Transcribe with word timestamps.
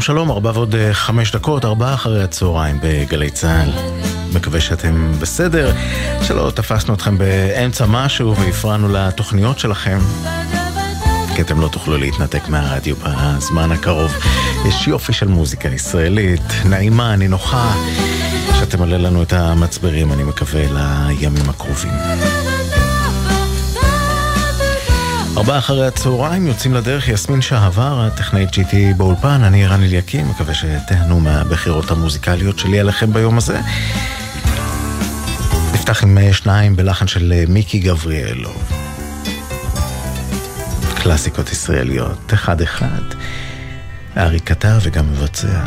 שלום 0.00 0.16
שלום, 0.16 0.30
ארבע 0.30 0.50
ועוד 0.54 0.74
אה, 0.74 0.94
חמש 0.94 1.32
דקות, 1.32 1.64
ארבעה 1.64 1.94
אחרי 1.94 2.22
הצהריים 2.22 2.78
בגלי 2.82 3.30
צה"ל. 3.30 3.70
מקווה 4.32 4.60
שאתם 4.60 5.12
בסדר, 5.20 5.72
שלא 6.22 6.52
תפסנו 6.54 6.94
אתכם 6.94 7.18
באמצע 7.18 7.86
משהו 7.88 8.36
והפרענו 8.36 8.88
לתוכניות 8.88 9.58
שלכם. 9.58 9.98
כי 11.36 11.42
אתם 11.42 11.60
לא 11.60 11.68
תוכלו 11.68 11.98
להתנתק 11.98 12.48
מהרדיו 12.48 12.96
בזמן 12.96 13.72
הקרוב. 13.72 14.12
יש 14.68 14.88
יופי 14.88 15.12
של 15.12 15.28
מוזיקה 15.28 15.68
ישראלית, 15.68 16.42
נעימה, 16.64 17.16
נינוחה, 17.16 17.74
שתמלא 18.60 18.96
לנו 18.96 19.22
את 19.22 19.32
המצברים, 19.32 20.12
אני 20.12 20.22
מקווה, 20.22 20.62
לימים 21.18 21.50
הקרובים. 21.50 21.92
ארבעה 25.40 25.58
אחרי 25.58 25.86
הצהריים 25.86 26.46
יוצאים 26.46 26.74
לדרך 26.74 27.08
יסמין 27.08 27.42
שהבר, 27.42 28.00
הטכנאית 28.00 28.48
GT 28.54 28.74
באולפן, 28.96 29.44
אני 29.44 29.66
רן 29.66 29.82
אליקים, 29.82 30.28
מקווה 30.28 30.54
שתהנו 30.54 31.20
מהבחירות 31.20 31.90
המוזיקליות 31.90 32.58
שלי 32.58 32.80
עליכם 32.80 33.12
ביום 33.12 33.38
הזה. 33.38 33.60
נפתח 35.74 36.02
עם 36.02 36.18
שניים 36.32 36.76
בלחן 36.76 37.06
של 37.06 37.44
מיקי 37.48 37.78
גבריאלו. 37.78 38.52
קלאסיקות 40.94 41.52
ישראליות, 41.52 42.34
אחד 42.34 42.60
אחד. 42.60 43.02
ארי 44.16 44.40
כתב 44.40 44.78
וגם 44.82 45.12
מבצע. 45.12 45.60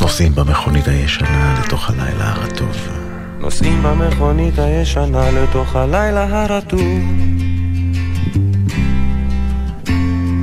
נוסעים 0.00 0.34
במכונית 0.34 0.88
הישנה 0.88 1.60
לתוך 1.64 1.90
הלילה 1.90 2.32
הרטוב. 2.32 3.03
נוסעים 3.44 3.82
במכונית 3.82 4.58
הישנה 4.58 5.30
לתוך 5.30 5.76
הלילה 5.76 6.26
הרטוב. 6.30 7.02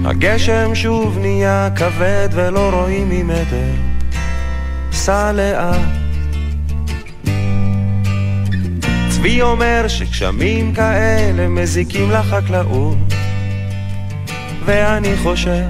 הגשם 0.05 0.75
שוב 0.75 1.17
נהיה 1.21 1.69
כבד 1.75 2.29
ולא 2.31 2.69
רואים 2.73 3.09
ממטר. 3.09 3.71
סע 4.91 5.31
לאט. 5.31 5.79
צבי 9.09 9.41
אומר 9.41 9.85
שגשמים 9.87 10.73
כאלה 10.73 11.47
מזיקים 11.47 12.11
לחקלאות. 12.11 12.97
ואני 14.65 15.17
חושב 15.17 15.65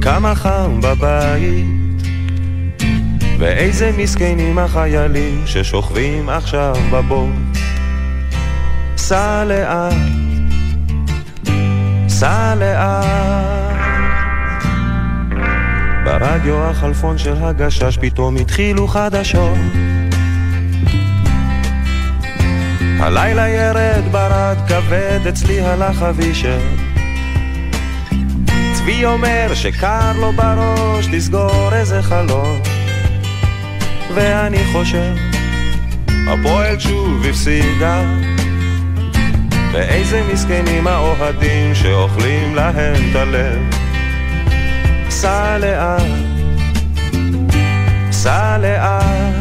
כמה 0.00 0.34
חם 0.34 0.80
בבית 0.80 1.79
ואיזה 3.40 3.90
מסכנים 3.98 4.58
החיילים 4.58 5.42
ששוכבים 5.46 6.28
עכשיו 6.28 6.74
בבור. 6.92 7.30
סע 8.96 9.44
לאט, 9.44 9.92
סע 12.08 12.54
לאט. 12.54 13.04
ברדיו 16.04 16.64
החלפון 16.64 17.18
של 17.18 17.34
הגשש 17.40 17.98
פתאום 18.00 18.36
התחילו 18.36 18.88
חדשות. 18.88 19.58
הלילה 23.00 23.48
ירד 23.48 24.02
ברד 24.10 24.56
כבד, 24.68 25.26
אצלי 25.28 25.60
הלך 25.60 26.02
אבישר. 26.02 26.60
צבי 28.72 29.04
אומר 29.04 29.50
שקר 29.54 30.12
לו 30.16 30.32
בראש, 30.32 31.06
תסגור 31.12 31.74
איזה 31.74 32.02
חלום. 32.02 32.79
ואני 34.14 34.64
חושב, 34.72 35.14
הפועל 36.28 36.78
שוב 36.78 37.24
הפסידה. 37.26 38.02
ואיזה 39.72 40.22
מסכנים 40.32 40.86
האוהדים 40.86 41.74
שאוכלים 41.74 42.54
להם 42.54 42.94
את 43.10 43.16
הלב. 43.16 43.58
סע 45.10 45.58
לאט, 45.58 46.02
סע 48.10 48.58
לאט, 48.58 49.34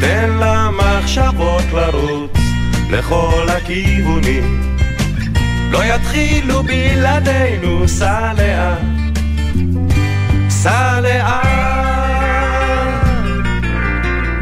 תן 0.00 0.30
למחשבות 0.40 1.64
לרוץ 1.72 2.30
לכל 2.90 3.46
הכיוונים. 3.48 4.76
לא 5.70 5.84
יתחילו 5.84 6.62
בלעדינו, 6.62 7.88
סע 7.88 8.32
לאט, 8.32 8.78
סע 10.48 11.00
לאט. 11.00 11.49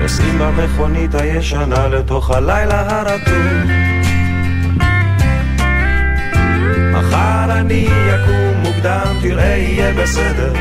נוסעים 0.08 0.38
במכונית 0.38 1.14
הישנה 1.14 1.88
לתוך 1.88 2.30
הלילה 2.30 3.00
הרטוב. 3.00 3.70
מחר 6.92 7.60
אני 7.60 7.88
אקום 8.14 8.60
מוקדם, 8.62 9.18
תראה 9.22 9.44
יהיה 9.44 9.92
בסדר. 9.92 10.52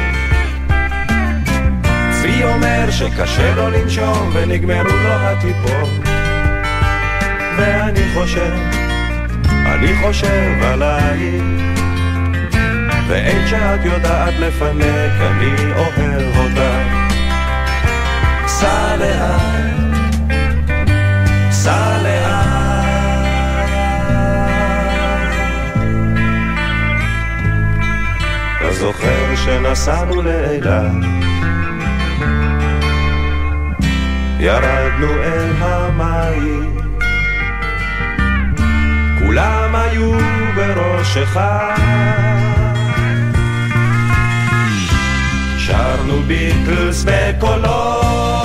צבי 2.11 2.43
אומר 2.43 2.91
שקשה 2.91 3.55
לו 3.55 3.69
לנשום 3.69 4.29
ונגמרו 4.33 4.97
לו 5.03 5.09
הטיפות. 5.09 5.89
ואני 7.57 8.03
חושב, 8.13 8.53
אני 9.65 9.95
חושב 10.01 10.63
עלייך. 10.63 11.43
ואין 13.07 13.47
שאת 13.47 13.85
יודעת 13.85 14.33
לפנק, 14.39 15.11
אני 15.21 15.71
אוהב 15.75 16.37
אותך. 16.37 16.76
סע 18.59 18.95
לאט, 18.95 20.41
סע 21.51 21.97
לאט. 22.03 22.47
אתה 28.57 28.73
זוכר 28.73 29.35
שנסענו 29.35 30.21
לאילת, 30.21 30.91
ירדנו 34.39 35.13
אל 35.23 35.51
המים, 35.59 36.77
כולם 39.19 39.75
היו 39.75 40.11
בראש 40.55 41.17
אחד. 41.17 41.77
שרנו 45.57 46.21
ביטלס 46.27 47.05
בקולות 47.07 48.36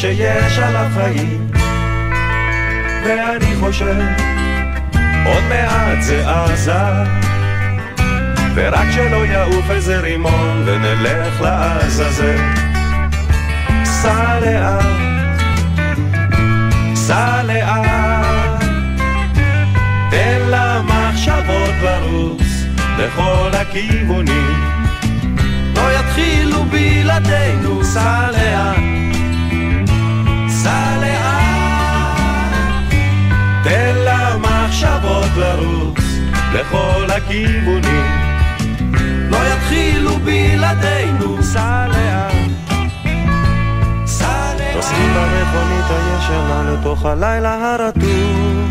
שיש 0.00 0.58
עליו 0.58 0.86
חיים. 0.94 1.50
ואני 3.04 3.56
חושב, 3.60 4.02
עוד 5.26 5.44
מעט 5.48 6.02
זה 6.02 6.30
עזה. 6.30 6.72
ורק 8.54 8.86
שלא 8.90 9.26
יעוף 9.26 9.70
איזה 9.70 10.00
רימון 10.00 10.62
ונלך 10.66 11.40
לעזאזל. 11.40 12.36
סע 13.84 14.40
לאט 14.40 15.08
סע 17.08 17.42
לאט, 17.42 18.64
תן 20.10 20.40
למחשבות 20.50 21.74
לרוץ 21.82 22.42
לכל 22.98 23.50
הכיוונים. 23.52 24.60
לא 25.74 25.92
יתחילו 25.92 26.64
בלעדינו, 26.64 27.84
סע 27.84 28.30
לאט, 28.30 29.07
למחשבות 34.82 35.36
לרוץ 35.36 35.98
לכל 36.54 37.06
הכיוונים. 37.16 38.06
לא 39.30 39.36
יתחילו 39.36 40.16
בלעדינו, 40.18 41.42
סע 41.42 41.86
לאט. 41.88 42.34
נוסעים 44.76 45.14
במכונית 45.14 45.84
הישנה 45.90 46.72
לתוך 46.72 47.06
הלילה 47.06 47.74
הרטוב 47.74 48.67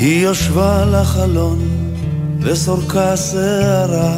יושבה 0.00 0.84
לחלון 0.84 1.58
וסורקה 2.40 3.16
שערה. 3.16 4.16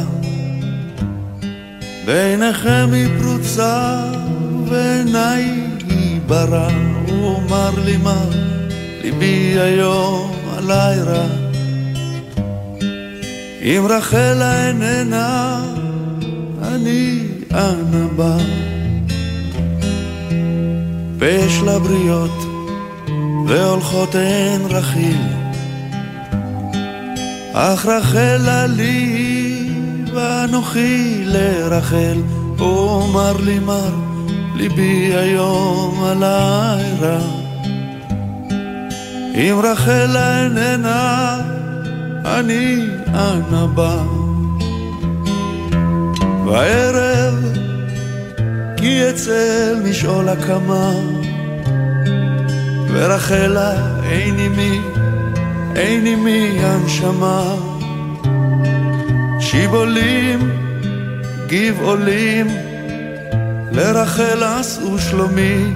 בעיניכם 2.05 2.89
היא 2.93 3.07
פרוצה 3.21 4.03
ועיניי 4.67 5.43
היא 5.89 6.21
ברא 6.27 6.69
הוא 7.07 7.37
אמר 7.37 7.69
לי 7.85 7.97
מה? 7.97 8.25
ליבי 9.03 9.55
היום 9.59 10.31
עלי 10.57 11.01
רע. 11.01 11.27
אם 13.61 13.87
רחלה 13.89 14.67
איננה 14.67 15.61
אני 16.61 17.19
אנה 17.51 18.07
בא. 18.15 18.37
ויש 21.19 21.61
לה 21.65 21.79
בריות 21.79 22.45
והולכות 23.47 24.15
הן 24.15 24.61
רכיל 24.69 25.42
אך 27.53 27.85
רחלה 27.85 28.67
לי 28.67 29.69
ואנוכי 30.13 31.23
לרחל 31.25 32.21
הוא 32.57 33.03
אמר 33.05 33.37
לי 33.37 33.59
מר 33.59 33.93
ליבי 34.55 35.13
היום 35.15 36.03
עלי 36.03 36.83
רע. 36.99 37.19
אם 39.35 39.59
רחלה 39.63 40.43
איננה 40.43 41.41
אני 42.25 42.87
אנה 43.07 43.67
בא. 43.67 44.03
בערב 46.45 47.35
כי 48.77 49.09
אצל 49.09 49.81
משעול 49.89 50.29
הקמה 50.29 50.91
ורחלה 52.93 53.73
אין 54.03 54.39
עימי, 54.39 54.81
אין 55.75 56.05
עימי 56.05 56.59
הנשמה 56.61 57.55
שיבולים, 59.39 60.51
גבעולים, 61.47 62.47
לרחל 63.71 64.43
עשו 64.43 64.99
שלומי, 64.99 65.73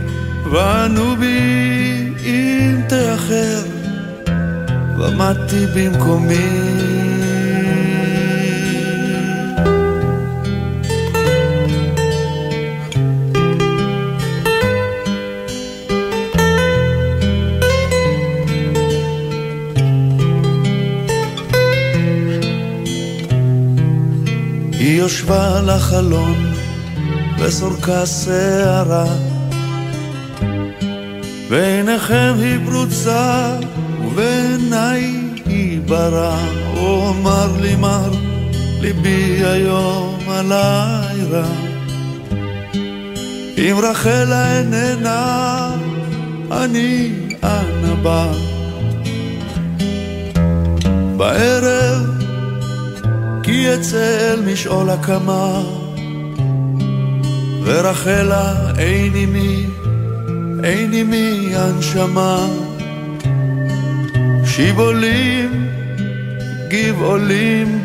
וענו 0.51 1.15
בי 1.15 2.13
אם 2.23 2.81
תאחר, 2.89 3.61
ועמדתי 4.97 5.65
במקומי. 5.75 6.66
יושבה 25.07 25.57
על 25.57 25.69
החלון 25.69 26.53
וסורקה 27.39 28.05
שערה. 28.05 29.05
בעיניכם 31.49 32.33
היא 32.39 32.59
פרוצה 32.65 33.55
ובעיניי 34.05 35.15
היא 35.45 35.81
ברא 35.85 36.37
הוא 36.75 37.09
אמר 37.09 37.47
לי 37.61 37.75
מר 37.75 38.11
ליבי 38.81 39.41
היום 39.43 40.19
עליי 40.29 41.23
רע. 41.31 41.47
אם 43.57 43.75
רחלה 43.83 44.59
איננה 44.59 45.75
אני 46.51 47.11
אנה 47.43 47.95
בא. 48.03 48.31
בערב 51.17 52.06
אצל 53.65 54.39
משעול 54.45 54.89
הקמה. 54.89 55.61
ורחלה 57.63 58.71
אין 58.77 59.13
עימי, 59.13 59.65
אין 60.63 60.91
עימי 60.91 61.51
הנשמה. 61.55 62.47
שיבולים, 64.45 65.67
גבעולים, 66.67 67.83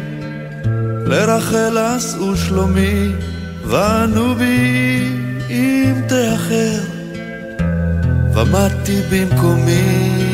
לרחל 1.06 1.78
עשו 1.78 2.36
שלומי, 2.36 3.08
וענו 3.66 4.34
בי 4.34 5.02
אם 5.50 5.94
תאחר, 6.08 6.80
ומדתי 8.34 9.00
במקומי. 9.10 10.31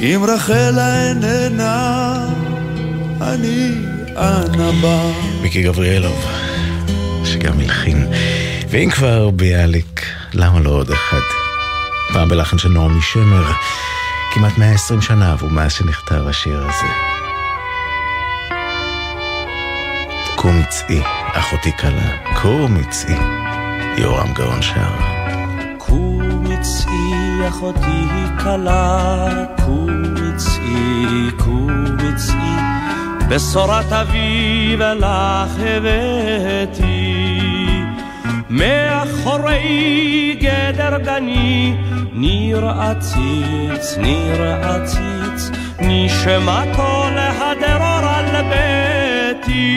אם 0.00 0.24
רחלה 0.28 1.08
איננה 1.08 2.14
אני 3.20 3.72
אנה 4.16 4.70
בא. 4.82 5.12
מיקי 5.42 5.62
גבריאלוב 5.62 6.24
שגם 7.24 7.60
הלחין. 7.60 8.06
ואם 8.68 8.90
כבר 8.90 9.30
ביאליק 9.30 10.06
למה 10.34 10.60
לא 10.60 10.70
עוד 10.70 10.90
אחד? 10.90 11.20
פעם 12.12 12.28
בלחן 12.28 12.58
של 12.58 12.68
נעמי 12.68 13.02
שמר 13.02 13.52
כמעט 14.34 14.58
120 14.58 15.02
שנה 15.02 15.32
עברו 15.32 15.48
מאז 15.48 15.72
שנכתב 15.72 16.26
השיר 16.26 16.58
הזה. 16.58 16.92
קומי 20.36 20.62
צאי 20.68 21.02
אחותי 21.32 21.70
כלה 21.80 22.16
קומי 22.42 22.84
צאי 22.90 23.16
יורם 23.96 24.32
גאון 24.32 24.62
שר. 24.62 25.19
קומי 26.60 26.68
צאי 26.68 27.48
אחותי 27.48 28.08
כלה, 28.42 29.28
קומי 29.64 30.32
צאי, 32.16 32.56
בשורת 33.28 33.92
אביב 33.92 34.82
לך 34.82 35.50
הבאתי. 35.58 37.16
מאחורי 38.50 40.36
גדר 40.40 40.98
גני, 40.98 41.76
ניר 42.12 42.68
עציץ, 42.68 43.98
ניר 43.98 44.42
עציץ, 44.62 45.50
נשמע 45.80 46.62
כל 46.76 47.16
הדרור 47.18 48.10
על 48.10 48.42
ביתי. 48.50 49.76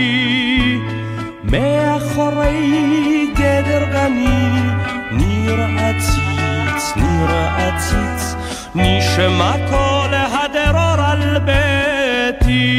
מאחורי 1.43 3.27
גדר 3.35 3.83
גני, 3.91 4.61
ניר 5.11 5.61
עציץ, 5.61 6.12
ניר 7.13 7.31
עציץ, 7.57 8.35
נשמע 8.75 9.53
כל 9.69 10.13
הדרור 10.13 11.05
על 11.05 11.39
ביתי. 11.39 12.73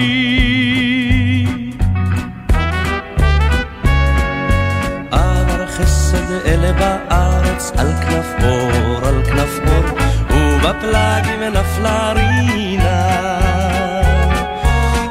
עבר 5.10 5.66
חסד 5.66 6.46
אלה 6.46 6.72
בארץ 6.72 7.72
על 7.76 7.92
כנף 7.92 8.44
אור, 8.44 9.06
על 9.08 9.24
כנף 9.24 9.58
אור, 9.66 9.84
ובפלגים 10.30 11.42
נפלה 11.42 12.12
רינה. 12.12 13.40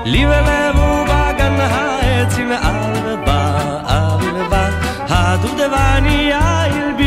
לי 0.06 0.26
ולב 0.26 0.80
ובגן 0.80 1.60
העצים 1.60 2.52
על 2.52 2.94
דובדבניה 5.44 6.40
הלבינה 6.40 7.03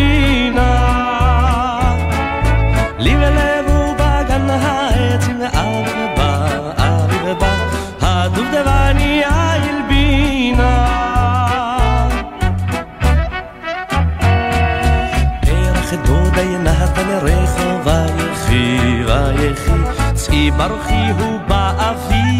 צאי 20.47 20.55
ברוכי 20.55 21.11
הוא 21.19 21.41
באביבך 21.49 22.36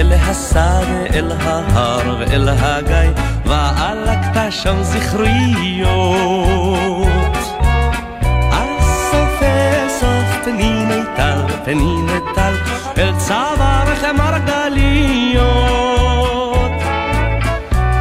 אל 0.00 0.12
השדה, 0.12 0.80
אל 1.14 1.32
ההר 1.40 2.16
ואל 2.20 2.48
הגיא, 2.48 3.10
ועלקת 3.46 4.36
שם 4.50 4.82
זכריות. 4.82 6.30
פניני 10.44 11.02
טל, 11.16 11.40
פניני 11.64 12.18
טל, 12.34 12.54
אל 12.98 13.12
צווארך 13.18 14.04
מרגליות. 14.18 15.50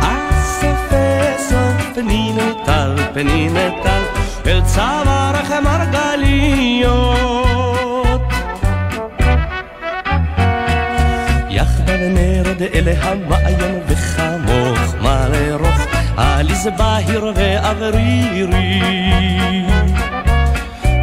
אסופי 0.01 1.44
סוף 1.50 1.96
פניני 1.96 2.53
טל, 2.65 2.96
פניני 3.13 3.70
טל, 3.84 4.03
אל 4.46 4.62
צווארך 4.65 5.51
מרגליות. 5.63 7.49
ונרד 12.59 12.73
אל 12.73 12.87
המעיין 13.01 13.79
וחמוך 13.87 14.95
מלא 15.01 15.55
רוך 15.59 15.85
עליז 16.17 16.67
בהיר 16.77 17.31
ואוורירי. 17.35 18.81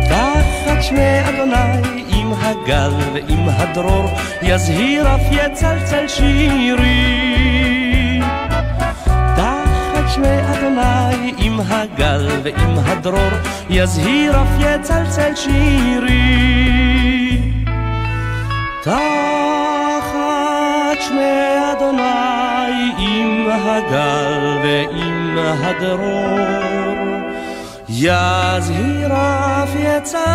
תחת 0.09 0.83
שמי 0.83 1.29
אדוני 1.29 2.05
עם 2.09 2.33
הגל 2.33 2.91
ועם 3.15 3.49
הדרור 3.49 4.11
יזהיר 4.43 5.15
אף 5.15 5.21
יצלצל 5.31 6.09
שירי. 6.09 7.41
תחת 9.37 10.09
שמי 10.15 10.39
אדוני 10.53 11.35
עם 11.39 11.61
הגל 11.69 12.29
ועם 12.43 12.79
הדרור 12.87 13.31
יזהיר 13.71 14.43
אף 14.43 14.49
יצלצל 14.61 15.35
שירי. 15.35 16.23
תחת 18.83 19.36
שמי 21.01 21.73
אדוני 21.73 22.93
עם 22.99 23.49
הגל 23.51 24.59
ועם 24.63 25.39
הדרור. 25.39 26.87
יזהיר 27.89 29.13
אף 29.13 29.71
יצלצל 29.75 30.27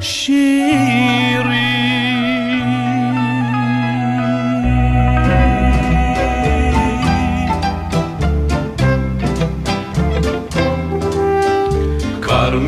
שירי 0.00 1.74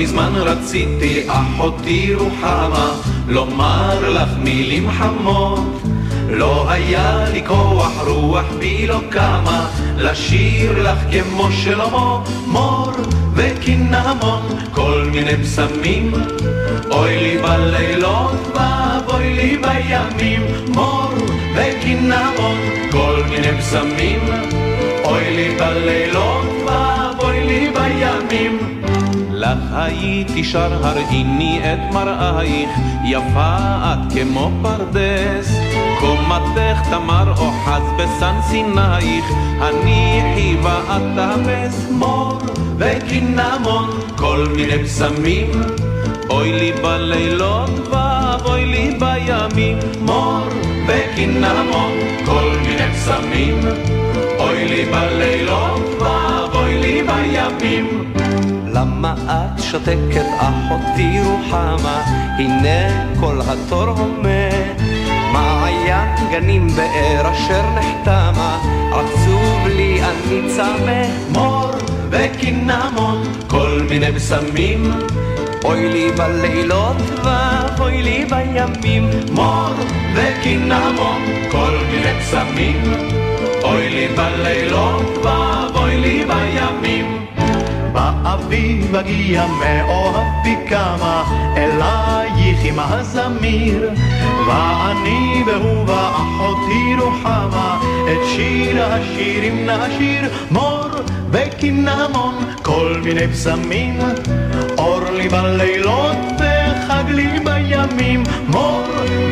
מזמן 0.06 0.32
רציתי, 0.34 1.24
אחותי 1.28 2.14
רוחמה, 2.14 2.94
לומר 3.28 4.10
לך 4.10 4.28
מילים 4.38 4.90
חמות. 4.90 5.82
לא 6.30 6.70
היה 6.70 7.24
לי 7.32 7.42
כוח, 7.46 7.92
רוח 8.06 8.44
בי 8.58 8.86
לא 8.86 9.00
קמה, 9.10 9.68
לשיר 9.96 10.82
לך 10.82 10.98
כמו 11.10 11.48
שלמה, 11.52 12.22
מור 12.46 12.92
וקינמון, 13.34 14.42
כל 14.72 15.08
מיני 15.10 15.36
פסמים. 15.36 16.12
אוי 16.90 17.16
לי 17.16 17.38
בלילות, 17.42 18.56
ואבוי 18.56 19.34
לי 19.34 19.56
בימים, 19.56 20.42
מור 20.74 21.14
וקינמון, 21.54 22.58
כל 22.90 23.22
מיני 23.30 23.58
פסמים. 23.58 24.20
אוי 25.04 25.36
לי 25.36 25.56
בלילות, 25.58 26.46
ואבוי 26.66 27.44
לי 27.46 27.70
בימים. 27.74 28.85
לך 29.36 29.58
הייתי 29.72 30.44
שר 30.44 30.86
הראיני 30.86 31.60
את 31.60 31.94
מראייך, 31.94 32.70
יפה 33.04 33.56
את 33.82 34.12
כמו 34.12 34.50
פרדס. 34.62 35.58
קומתך 36.00 36.88
תמר 36.90 37.30
אוחז 37.30 37.82
בסן 37.98 38.34
סינייך, 38.42 39.24
הניחי 39.60 40.56
ואת 40.62 41.02
תאפס 41.16 41.86
מור 41.90 42.38
וקינמון, 42.78 44.00
כל 44.16 44.46
מיני 44.56 44.84
פסמים. 44.84 45.50
אוי 46.30 46.52
לי 46.52 46.72
בלילות 46.72 47.88
ואבוי 47.90 48.66
לי 48.66 48.98
בימים, 49.00 49.78
מור 50.00 50.46
וקינמון, 50.86 51.92
כל 52.24 52.50
מיני 52.66 52.92
פסמים. 52.92 53.60
אוי 54.38 54.64
לי 54.64 54.84
בלילות 54.84 56.02
ואבוי 56.02 56.78
לי 56.78 57.02
בימים. 57.02 57.95
למה 58.96 59.14
את 59.28 59.62
שותקת 59.62 60.26
אחותי 60.38 61.20
רוחמה? 61.24 62.02
הנה 62.38 63.12
כל 63.20 63.40
התור 63.48 63.88
הומה. 63.88 64.48
מעיין 65.32 66.30
גנים 66.30 66.68
באר 66.68 67.32
אשר 67.32 67.62
נחתמה, 67.74 68.58
עצוב 68.92 69.66
לי 69.66 70.00
אני 70.02 70.54
צמא. 70.56 71.02
מור 71.28 71.70
וקינמון, 72.10 73.22
כל 73.46 73.80
מיני 73.90 74.12
בשמים. 74.12 74.92
אוי 75.64 75.88
לי 75.92 76.12
בלילות 76.12 76.96
ואוי 77.24 78.02
לי 78.02 78.24
בימים. 78.24 79.10
מור 79.32 79.74
וקינמון, 80.14 81.22
כל 81.50 81.78
מיני 81.90 82.20
בשמים. 82.20 82.82
אוי 83.62 83.88
לי 83.88 84.08
בלילות 84.16 85.24
ואוי 85.24 85.96
לי 85.96 86.24
בימים. 86.24 87.35
באביב 87.96 88.96
אגיע 88.96 89.46
מאוהבי 89.46 90.56
כמה 90.68 91.24
אלייך 91.56 92.58
עם 92.62 92.78
הזמיר. 92.78 93.90
ואני 94.46 95.42
והוא 95.46 95.84
ואחותי 95.86 96.94
רוחמה 97.00 97.80
את 98.04 98.26
שיר 98.36 98.84
השירים 98.84 99.70
נשיר 99.70 100.22
מור 100.50 100.88
וקינמון 101.30 102.34
כל 102.62 103.00
מיני 103.04 103.28
פסמים. 103.28 103.98
אור 104.78 105.00
לי 105.12 105.28
בלילות 105.28 106.16
וחג 106.38 107.04
לי 107.08 107.40
בימים 107.44 108.22
מור 108.48 108.82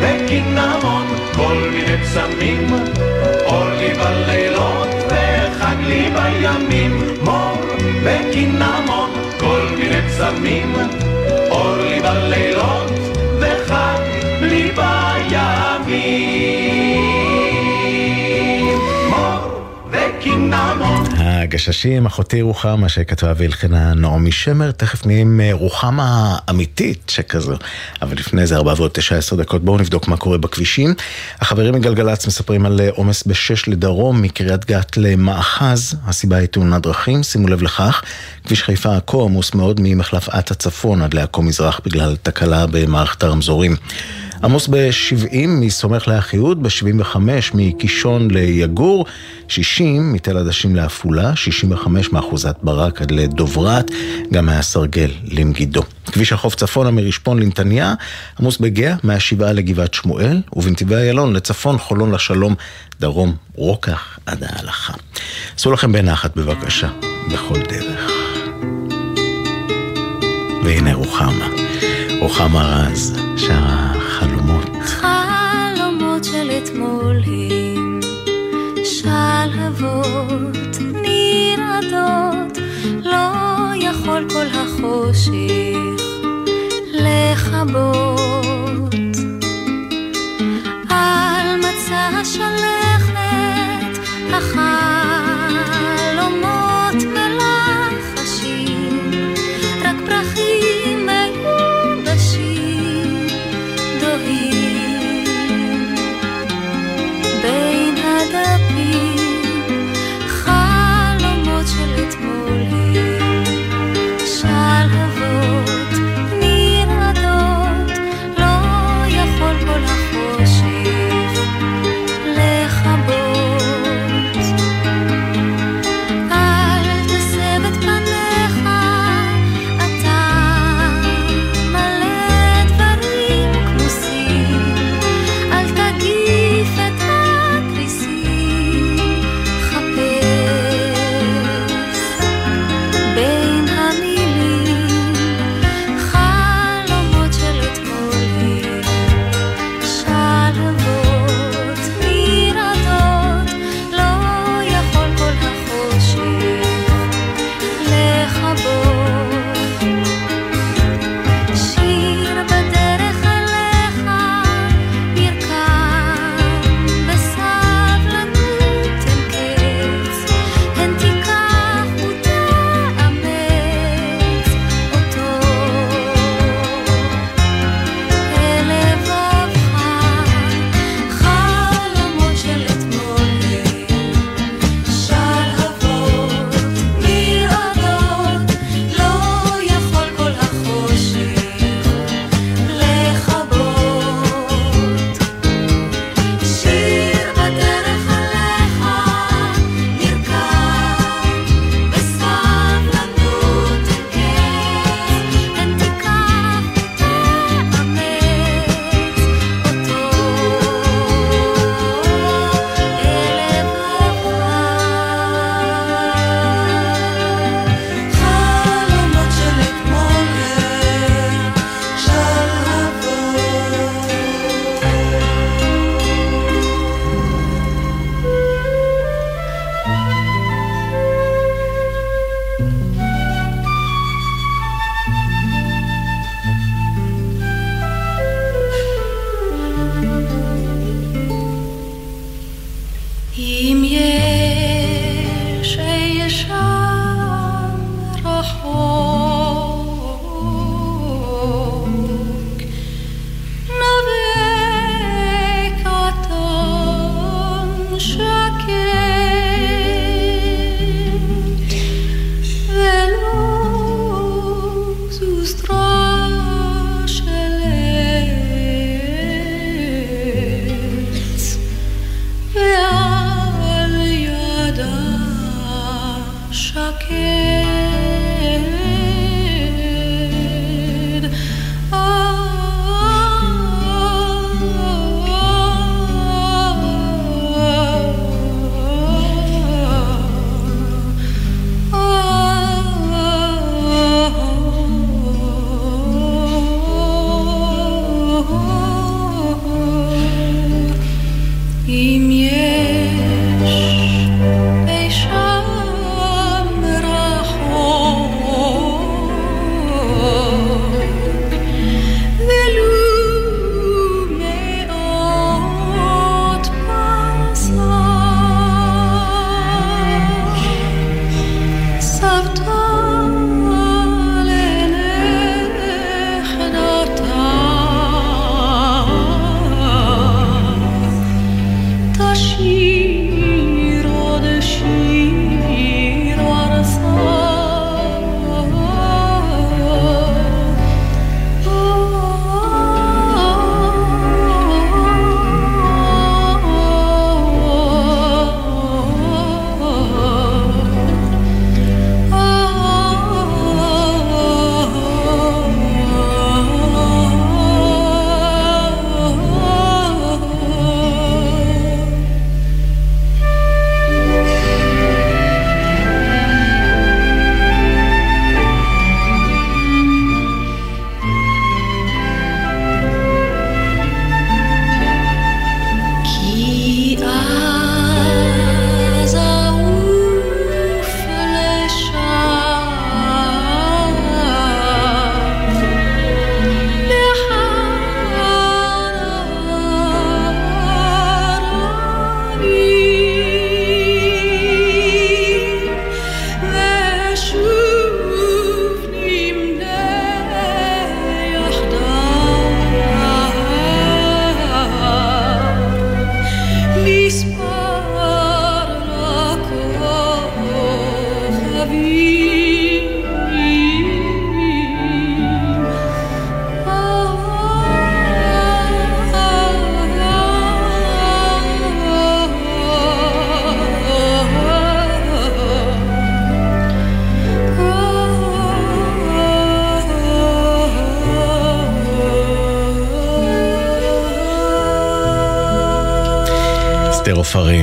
וקינמון 0.00 1.06
כל 1.36 1.56
מיני 1.72 2.02
פסמים. 2.02 2.66
אור 3.46 3.68
לי 3.78 3.94
בלילות 3.94 4.88
וחג 5.08 5.76
לי 5.86 6.10
בימים 6.14 7.02
מור 7.24 7.43
וקינמון, 8.04 9.10
כל 9.40 9.60
מיני 9.78 10.08
פסמים, 10.08 10.74
הגששים, 21.44 22.06
אחותי 22.06 22.42
רוחמה 22.42 22.88
שכתבה 22.88 23.32
והלחינה 23.36 23.94
נעמי 23.94 24.32
שמר, 24.32 24.70
תכף 24.70 25.06
נהיה 25.06 25.20
עם 25.20 25.40
רוחמה 25.52 26.36
אמיתית 26.50 27.02
שכזו. 27.08 27.54
אבל 28.02 28.16
לפני 28.16 28.46
זה, 28.46 28.56
ארבע 28.56 28.74
ועוד 28.76 28.90
תשע 28.94 29.16
עשר 29.16 29.36
דקות, 29.36 29.64
בואו 29.64 29.78
נבדוק 29.78 30.08
מה 30.08 30.16
קורה 30.16 30.38
בכבישים. 30.38 30.94
החברים 31.40 31.74
מגלגלצ 31.74 32.26
מספרים 32.26 32.66
על 32.66 32.80
עומס 32.90 33.26
בשש 33.26 33.68
לדרום, 33.68 34.22
מקריית 34.22 34.64
גת 34.64 34.96
למאחז, 34.96 35.96
הסיבה 36.06 36.36
היא 36.36 36.46
תאונת 36.46 36.82
דרכים, 36.82 37.22
שימו 37.22 37.48
לב 37.48 37.62
לכך. 37.62 38.02
כביש 38.44 38.62
חיפה 38.62 38.96
עכו 38.96 39.24
עמוס 39.24 39.54
מאוד 39.54 39.80
ממחלף 39.82 40.28
עטה 40.28 40.54
צפון 40.54 41.02
עד 41.02 41.14
לעכו 41.14 41.42
מזרח 41.42 41.80
בגלל 41.84 42.16
תקלה 42.22 42.66
במערכת 42.66 43.22
הרמזורים. 43.22 43.76
עמוס 44.44 44.68
ב-70 44.68 45.46
מסומך 45.46 46.08
לאחיהוד, 46.08 46.62
ב-75 46.62 47.16
מקישון 47.54 48.30
ליגור, 48.30 49.06
60 49.48 50.12
מתל 50.12 50.38
עדשים 50.38 50.76
לעפולה, 50.76 51.36
65 51.36 52.12
מאחוזת 52.12 52.56
ברק 52.62 53.02
עד 53.02 53.10
לדוברת, 53.10 53.90
גם 54.32 54.46
מהסרגל 54.46 55.10
למגידו. 55.30 55.82
כביש 56.06 56.32
החוף 56.32 56.54
צפונה 56.54 56.90
מרשפון 56.90 57.38
לנתניה, 57.38 57.94
עמוס 58.40 58.58
בגאה, 58.58 58.94
מהשבעה 59.02 59.52
לגבעת 59.52 59.94
שמואל, 59.94 60.42
ובנתיבי 60.52 60.94
איילון 60.94 61.32
לצפון, 61.32 61.78
חולון 61.78 62.12
לשלום, 62.12 62.54
דרום, 63.00 63.36
רוקח 63.54 64.18
עד 64.26 64.44
ההלכה. 64.44 64.92
עשו 65.56 65.72
לכם 65.72 65.92
בנחת 65.92 66.36
בבקשה, 66.36 66.88
בכל 67.32 67.58
דרך. 67.58 68.10
והנה 70.64 70.94
רוחמה, 70.94 71.48
רוחמה 72.24 72.86
רז, 72.90 73.16
שרה 73.36 73.92
חלומות. 73.98 74.70
חלומות 74.84 76.24
של 76.24 76.50
אתמול 76.50 77.22
הם 77.26 78.00
שלהבות 78.84 80.16
נרעדות, 81.02 82.58
לא 83.04 83.30
יכול 83.80 84.26
כל 84.30 84.46
החושך 84.46 85.34
לכבות. 86.92 88.63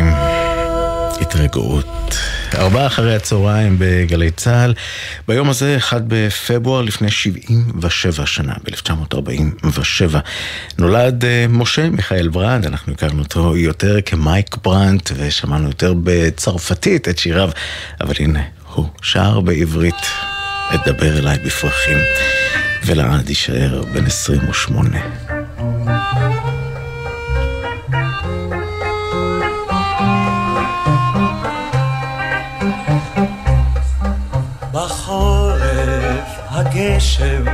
עופרים, 0.02 1.22
התרגעות. 1.22 2.18
ארבעה 2.56 2.88
אחרי 2.88 3.16
הצהריים 3.16 3.76
בגלי 3.80 4.32
צה"ל. 4.32 4.74
ביום 5.28 5.50
הזה, 5.50 5.78
אחד 5.78 6.02
בפברואר 6.08 6.82
לפני 6.82 7.12
77 7.12 8.26
שנה, 8.26 8.54
ב-1947, 8.64 10.18
נולד 10.78 11.24
uh, 11.24 11.28
משה 11.50 11.90
מיכאל 11.90 12.28
ברנד, 12.28 12.66
אנחנו 12.66 12.94
הכרנו 12.94 13.22
אותו 13.22 13.58
יותר 13.58 14.02
כמייק 14.06 14.58
ברנט, 14.64 15.12
ושמענו 15.16 15.68
יותר 15.68 15.94
בצרפתית 16.04 17.08
את 17.08 17.18
שיריו, 17.18 17.50
אבל 18.02 18.14
הנה, 18.20 18.44
הוא 18.74 18.86
שר 19.02 19.40
בעברית, 19.40 20.06
אדבר 20.70 21.18
אליי 21.18 21.38
בפרחים, 21.46 21.98
ולעד 22.86 23.30
יישאר 23.30 23.84
בן 23.94 24.06
28. 24.06 25.00
הגשם 37.02 37.46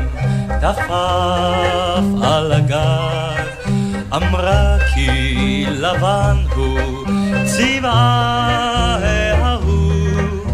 טפף 0.62 2.04
על 2.24 2.52
הגג, 2.52 3.72
אמרה 4.16 4.78
כי 4.94 5.66
לבן 5.70 6.38
הוא 6.56 7.06
צבעה 7.46 8.98
ההוא, 9.42 10.46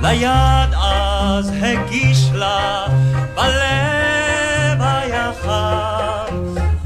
ליד 0.00 0.74
אז 0.74 1.52
הגיש 1.62 2.30
לה 2.34 2.86
בלב 3.34 4.80
היה 4.80 5.30
חם, 5.42 6.36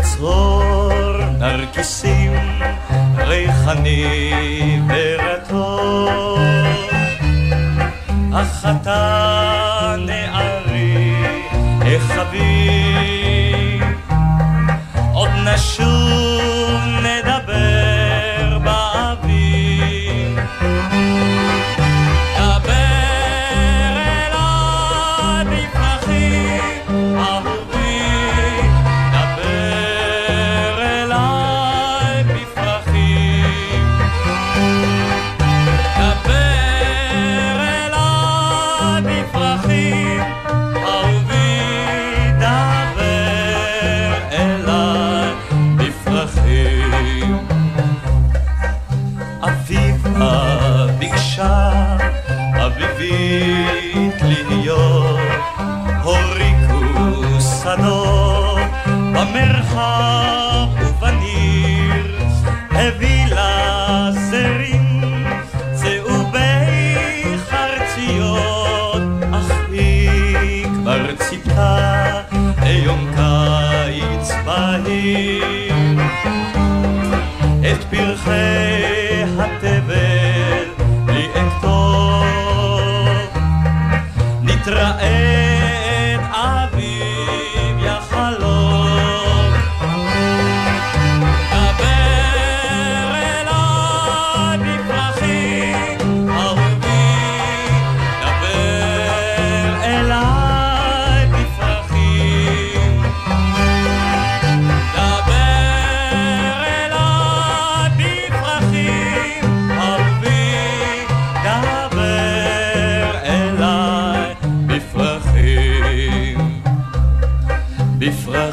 צרור 0.03 1.17
נרקיסים 1.39 2.63
ריחני 3.17 4.81
ורטוב, 4.89 6.39
החתן 8.33 9.64
Thee. 12.35 13.81
Od 15.15 15.31
naszych 15.45 16.34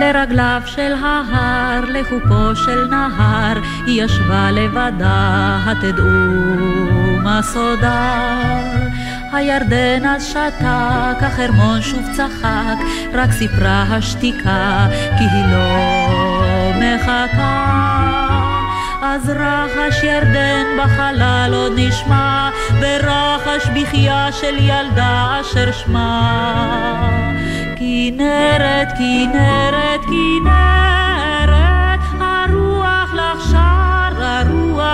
לרגליו 0.00 0.62
של 0.66 0.92
ההר, 0.92 1.84
לחופו 1.84 2.56
של 2.56 2.86
נהר, 2.86 3.58
היא 3.86 4.02
ישבה 4.02 4.50
לבדה, 4.50 5.58
התדעו 5.66 6.06
מה 7.22 7.40
סודה. 7.42 8.36
הירדן 9.32 10.06
אז 10.06 10.26
שתק, 10.26 11.22
החרמון 11.22 11.82
שוב 11.82 12.02
צחק, 12.16 12.76
רק 13.14 13.32
סיפרה 13.32 13.82
השתיקה, 13.82 14.86
כי 15.18 15.24
היא 15.24 15.44
לא 15.52 16.72
מחכה. 16.76 17.66
אז 19.02 19.30
רחש 19.30 20.02
ירדן 20.02 20.64
בחלל 20.78 21.50
עוד 21.54 21.72
נשמע, 21.76 22.50
ורחש 22.80 23.68
בחייה 23.74 24.32
של 24.32 24.54
ילדה 24.58 25.40
אשר 25.40 25.72
שמה. 25.72 27.10
כנרת, 27.76 28.88
כנרת, 28.98 30.00
כנרת, 30.04 30.85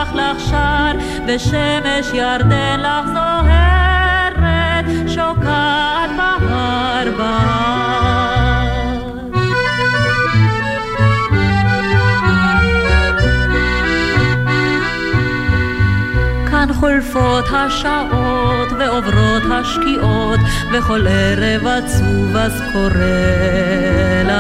הרוח 0.02 0.14
לך 0.14 0.40
שר, 0.50 0.92
ושמש 1.26 2.14
ירדן 2.14 2.80
לך 2.80 3.06
זוהרת, 3.06 4.84
שוקעת 5.08 6.10
בהר. 7.18 7.62
כאן 16.50 16.72
חולפות 16.72 17.44
השעות 17.52 18.68
ועוברות 18.78 19.42
השקיעות 19.50 20.40
וכל 20.72 21.06
ערב 21.06 21.66
עצוב 21.66 22.36
אז 22.36 22.62
קורא 22.72 24.31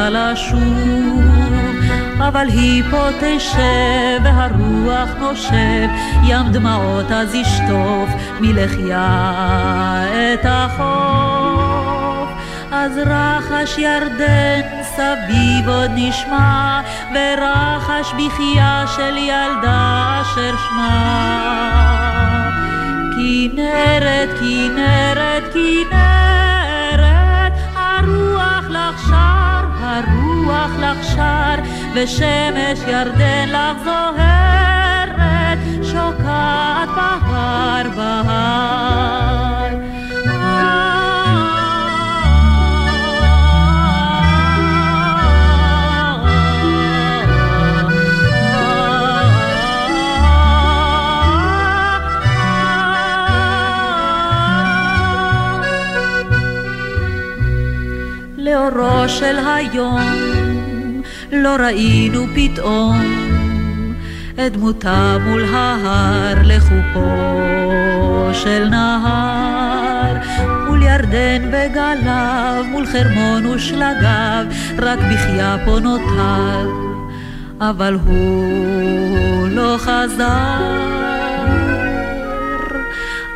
אבל 2.32 2.48
היא 2.48 2.82
פה 2.90 3.08
תשב 3.20 4.20
והרוח 4.24 5.08
נושב 5.18 5.88
ים 6.24 6.52
דמעות 6.52 7.10
אז 7.10 7.34
ישטוף 7.34 8.08
מלחיה 8.40 10.04
את 10.34 10.46
החוף. 10.48 12.28
אז 12.72 12.92
רחש 13.06 13.78
ירדן 13.78 14.60
סביב 14.82 15.68
עוד 15.68 15.90
נשמע 15.94 16.80
ורחש 17.14 18.12
בחייה 18.12 18.84
של 18.96 19.16
ילדה 19.16 20.20
אשר 20.22 20.54
שמה. 20.68 21.62
כנרת, 23.16 24.28
כנרת, 24.38 25.52
כנרת, 25.54 27.52
הרוח 27.74 28.64
לך 28.68 29.06
שר, 29.08 29.64
הרוח 29.82 30.70
לך 30.78 31.04
שר, 31.14 31.61
ושמש 31.94 32.78
ירדן 32.86 33.48
לך 33.48 33.84
זוהרת, 33.84 35.58
שוקעת 35.82 36.88
בהר 36.96 37.88
בהר. 37.96 38.62
לאורו 58.36 59.08
של 59.08 59.38
היום 59.38 60.21
לא 61.32 61.56
ראינו 61.60 62.26
פתאום 62.34 63.00
את 64.34 64.52
דמותה 64.52 65.16
מול 65.26 65.44
ההר 65.44 66.34
לחופו 66.44 67.08
של 68.32 68.68
נהר 68.68 70.14
מול 70.68 70.82
ירדן 70.82 71.50
בגליו, 71.50 72.64
מול 72.70 72.86
חרמון 72.86 73.46
ושלגיו, 73.46 74.44
רק 74.78 74.98
בחייה 74.98 75.56
פה 75.64 75.78
נותר, 75.80 76.68
אבל 77.60 77.98
הוא 78.06 79.48
לא 79.48 79.76
חזר. 79.78 81.01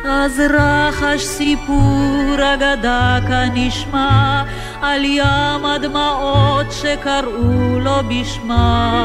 אז 0.09 0.41
רחש 0.49 1.23
סיפור 1.23 2.35
אגדה 2.53 3.19
כאן 3.27 3.49
נשמע 3.53 4.43
על 4.81 5.03
ים 5.03 5.65
הדמעות 5.65 6.71
שקראו 6.71 7.79
לו 7.79 7.95
בשמה. 8.09 9.03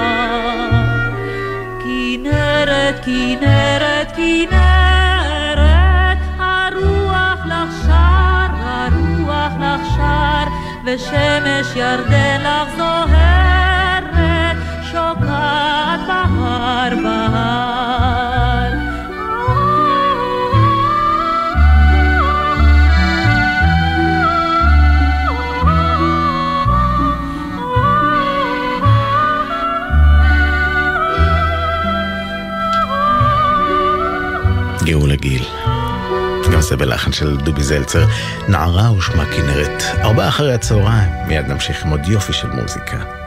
כנרת, 1.79 3.05
כנרת, 3.05 4.13
כנרת, 4.17 6.19
הרוח 6.39 7.39
לך 7.47 7.87
שר, 7.87 8.47
הרוח 8.63 9.53
לך 9.61 9.81
שר, 9.97 10.45
ושמש 10.85 11.77
ירדן 11.77 12.41
לך 12.41 12.77
זוהרת, 12.77 14.57
שוקעת 14.93 16.01
בהר 16.07 16.95
בהר. 17.03 17.72
זה 36.63 36.77
בלחן 36.77 37.13
של 37.13 37.37
דובי 37.37 37.63
זלצר. 37.63 38.07
נערה 38.49 38.93
ושמה 38.93 39.25
כנרת. 39.25 39.83
ארבעה 40.05 40.29
אחרי 40.29 40.55
הצהריים. 40.55 41.11
מיד 41.27 41.47
נמשיך 41.47 41.85
עם 41.85 41.91
עוד 41.91 42.01
יופי 42.07 42.33
של 42.33 42.49
מוזיקה. 42.49 43.22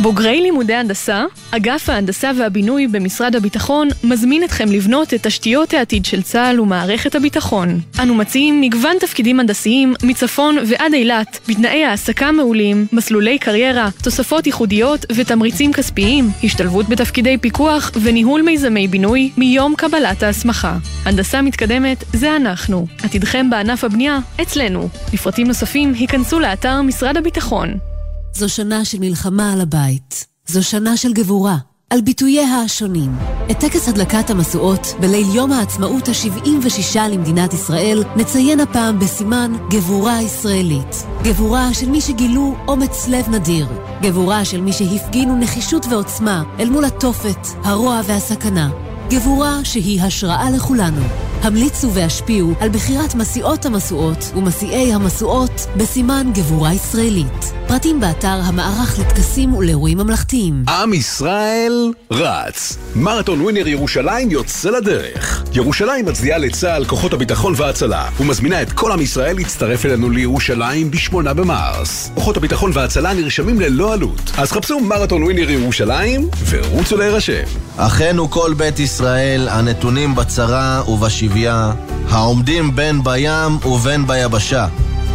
בוגרי 0.00 0.40
לימודי 0.40 0.74
הנדסה, 0.74 1.24
אגף 1.50 1.88
ההנדסה 1.88 2.30
והבינוי 2.38 2.86
במשרד 2.86 3.36
הביטחון 3.36 3.88
מזמין 4.04 4.44
אתכם 4.44 4.68
לבנות 4.72 5.14
את 5.14 5.26
תשתיות 5.26 5.74
העתיד 5.74 6.04
של 6.04 6.22
צה"ל 6.22 6.60
ומערכת 6.60 7.14
הביטחון. 7.14 7.80
אנו 8.02 8.14
מציעים 8.14 8.60
מגוון 8.60 8.96
תפקידים 9.00 9.40
הנדסיים 9.40 9.94
מצפון 10.02 10.56
ועד 10.68 10.94
אילת, 10.94 11.38
בתנאי 11.48 11.84
העסקה 11.84 12.32
מעולים, 12.32 12.86
מסלולי 12.92 13.38
קריירה, 13.38 13.88
תוספות 14.02 14.46
ייחודיות 14.46 15.06
ותמריצים 15.16 15.72
כספיים, 15.72 16.30
השתלבות 16.44 16.88
בתפקידי 16.88 17.38
פיקוח 17.38 17.90
וניהול 18.02 18.42
מיזמי 18.42 18.88
בינוי 18.88 19.30
מיום 19.36 19.74
קבלת 19.76 20.22
ההסמכה. 20.22 20.76
הנדסה 21.04 21.42
מתקדמת 21.42 22.04
זה 22.12 22.36
אנחנו. 22.36 22.86
עתידכם 23.02 23.50
בענף 23.50 23.84
הבנייה 23.84 24.18
אצלנו. 24.42 24.88
לפרטים 25.12 25.46
נוספים 25.46 25.94
היכנסו 25.94 26.40
לאתר 26.40 26.82
משרד 26.82 27.16
הביטחון. 27.16 27.97
זו 28.38 28.48
שנה 28.48 28.84
של 28.84 28.98
מלחמה 28.98 29.52
על 29.52 29.60
הבית. 29.60 30.26
זו 30.46 30.64
שנה 30.64 30.96
של 30.96 31.12
גבורה, 31.12 31.56
על 31.90 32.00
ביטוייה 32.00 32.60
השונים. 32.60 33.16
את 33.50 33.60
טקס 33.60 33.88
הדלקת 33.88 34.30
המשואות 34.30 34.86
בליל 35.00 35.26
יום 35.34 35.52
העצמאות 35.52 36.08
ה-76 36.08 36.98
למדינת 37.10 37.54
ישראל 37.54 38.04
נציין 38.16 38.60
הפעם 38.60 38.98
בסימן 38.98 39.52
גבורה 39.70 40.22
ישראלית. 40.22 41.06
גבורה 41.22 41.74
של 41.74 41.88
מי 41.88 42.00
שגילו 42.00 42.56
אומץ 42.68 43.08
לב 43.08 43.28
נדיר. 43.28 43.66
גבורה 44.02 44.44
של 44.44 44.60
מי 44.60 44.72
שהפגינו 44.72 45.36
נחישות 45.36 45.86
ועוצמה 45.90 46.42
אל 46.60 46.70
מול 46.70 46.84
התופת, 46.84 47.46
הרוע 47.64 48.00
והסכנה. 48.04 48.70
גבורה 49.10 49.64
שהיא 49.64 50.02
השראה 50.02 50.50
לכולנו. 50.50 51.02
המליצו 51.42 51.92
והשפיעו 51.92 52.52
על 52.60 52.68
בחירת 52.68 53.14
מסיעות 53.14 53.66
המשואות 53.66 54.32
ומסיעי 54.36 54.92
המשואות 54.92 55.66
בסימן 55.76 56.30
גבורה 56.34 56.74
ישראלית. 56.74 57.57
פרטים 57.68 58.00
באתר 58.00 58.40
המערך 58.44 58.98
לטקסים 58.98 59.54
ולאירועים 59.54 59.98
ממלכתיים. 59.98 60.64
עם 60.68 60.94
ישראל 60.94 61.92
רץ. 62.10 62.78
מרתון 62.96 63.40
ווינר 63.40 63.68
ירושלים 63.68 64.30
יוצא 64.30 64.70
לדרך. 64.70 65.44
ירושלים 65.52 66.06
מצדיעה 66.06 66.38
לצה"ל, 66.38 66.84
כוחות 66.84 67.12
הביטחון 67.12 67.52
וההצלה, 67.56 68.08
ומזמינה 68.20 68.62
את 68.62 68.72
כל 68.72 68.92
עם 68.92 69.00
ישראל 69.00 69.36
להצטרף 69.36 69.86
אלינו 69.86 70.10
לירושלים 70.10 70.90
ב-8 70.90 71.32
במרס. 71.32 72.10
כוחות 72.14 72.36
הביטחון 72.36 72.70
וההצלה 72.74 73.12
נרשמים 73.12 73.60
ללא 73.60 73.92
עלות. 73.92 74.32
אז 74.38 74.52
חפשו 74.52 74.80
מרתון 74.80 75.22
ווינר 75.22 75.50
ירושלים 75.50 76.28
ורוצו 76.48 76.96
להירשם. 76.96 77.44
אחינו 77.76 78.30
כל 78.30 78.54
בית 78.56 78.78
ישראל 78.78 79.48
הנתונים 79.48 80.14
בצרה 80.14 80.82
ובשביה, 80.88 81.72
העומדים 82.10 82.76
בין 82.76 83.04
בים 83.04 83.56
ובין 83.66 84.06
ביבשה. 84.06 84.66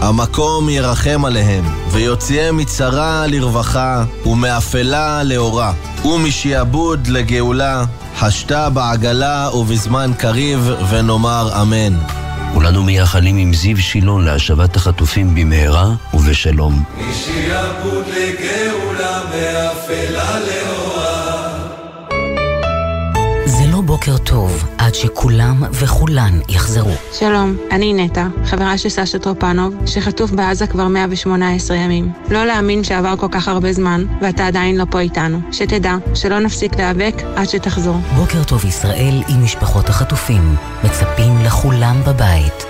המקום 0.04 0.70
ירחם 0.70 1.26
עליהם, 1.26 1.63
ויוציאם 1.92 2.58
מצרה 2.58 3.28
לרווחה, 3.28 4.04
ומאפלה 4.26 5.24
לאורה, 5.24 5.74
ומשעבוד 6.06 7.08
לגאולה, 7.08 7.84
השתה 8.22 8.70
בעגלה 8.70 9.50
ובזמן 9.54 10.12
קריב, 10.18 10.70
ונאמר 10.89 11.62
אמן. 11.62 11.94
כולנו 12.54 12.84
מייחלים 12.84 13.38
עם 13.38 13.54
זיו 13.54 13.78
שילון 13.78 14.26
להשבת 14.26 14.76
החטופים 14.76 15.36
במהרה 15.36 15.92
ובשלום. 16.13 16.84
משעבוד 16.98 18.06
לגאולה 18.08 19.22
מאפלה 19.30 20.39
לאורה 20.39 20.83
לא 23.74 23.82
בוקר 23.82 24.18
טוב 24.18 24.64
עד 24.78 24.96
שכולם 24.96 25.64
וכולן 25.72 26.40
יחזרו. 26.50 26.92
שלום, 27.14 27.58
אני 27.72 27.94
נטע, 27.94 28.28
חברה 28.46 28.78
של 28.78 28.90
סשה 28.90 29.20
טרופנוב, 29.20 29.74
שחטוף 29.86 30.32
בעזה 30.32 30.68
כבר 30.68 30.88
118 30.88 31.78
ימים. 31.78 32.12
לא 32.30 32.46
להאמין 32.46 32.84
שעבר 32.84 33.18
כל 33.18 33.28
כך 33.32 33.48
הרבה 33.48 33.74
זמן, 33.74 34.06
ואתה 34.22 34.48
עדיין 34.48 34.78
לא 34.78 34.86
פה 34.90 35.00
איתנו. 35.00 35.40
שתדע, 35.52 35.96
שלא 36.16 36.40
נפסיק 36.40 36.76
להיאבק 36.76 37.14
עד 37.36 37.50
שתחזור. 37.50 37.98
בוקר 38.16 38.44
טוב 38.44 38.66
ישראל 38.66 39.24
עם 39.28 39.44
משפחות 39.44 39.90
החטופים. 39.90 40.56
מצפים 40.84 41.34
לכולם 41.46 41.96
בבית. 42.08 42.66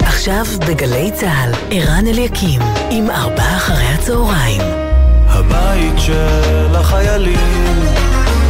עכשיו 0.00 0.44
בגלי 0.68 1.10
צה"ל, 1.14 1.52
ערן 1.70 2.06
אליקים, 2.06 2.60
עם 2.90 3.10
ארבעה 3.10 3.56
אחרי 3.56 3.86
הצהריים. 3.86 4.85
הבית 5.56 5.98
של 5.98 6.74
החיילים, 6.74 7.80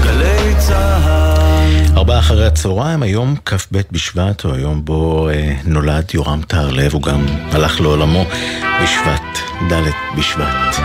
גלי 0.02 0.54
צה"ל. 0.58 1.96
ארבעה 1.96 2.18
אחרי 2.18 2.46
הצהריים, 2.46 3.02
היום 3.02 3.36
כ"ב 3.44 3.80
בשבט, 3.90 4.44
או 4.44 4.54
היום 4.54 4.84
בו 4.84 5.28
אה, 5.28 5.54
נולד 5.64 6.04
יורם 6.14 6.40
טהרלב, 6.48 6.94
הוא 6.94 7.02
גם 7.02 7.26
הלך 7.52 7.80
לעולמו 7.80 8.24
בשבט, 8.82 9.38
ד' 9.72 9.82
בשבט. 10.18 10.76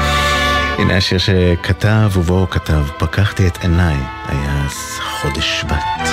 הנה 0.78 0.98
השיר 0.98 1.18
שכתב 1.18 2.12
ובו 2.16 2.48
כתב, 2.50 2.84
פקחתי 2.98 3.48
את 3.48 3.58
עיניי, 3.62 3.98
היה 4.28 4.66
אז 4.66 5.00
חודש 5.22 5.62
שבט. 5.62 6.10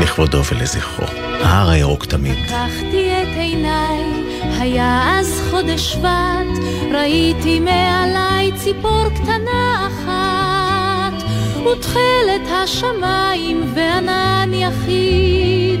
לכבודו 0.00 0.42
ולזכרו, 0.44 1.06
ההר 1.42 1.70
הירוק 1.70 2.04
תמיד. 2.06 2.34
פקחתי 2.46 3.10
את 3.22 3.36
עיניי, 3.36 4.09
היה 4.60 5.18
אז 5.18 5.42
חודש 5.50 5.92
שבט, 5.92 6.64
ראיתי 6.92 7.60
מעליי 7.60 8.52
ציפור 8.56 9.04
קטנה 9.14 9.88
אחת, 9.88 11.24
ותכלת 11.66 12.48
השמיים 12.50 13.62
וענן 13.74 14.50
יחיד, 14.54 15.80